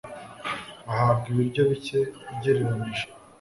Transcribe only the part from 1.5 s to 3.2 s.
bike ugereranyije